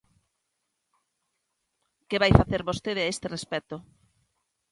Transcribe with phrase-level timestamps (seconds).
[2.09, 3.75] ¿Que vai facer vostede a este respecto?